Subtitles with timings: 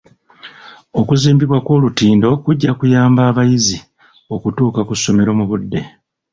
[0.99, 3.77] Okuzimbibwa kw'olutindo kujja kuyamba abayizi
[4.35, 5.81] okutuuka ku ssomero mu budde.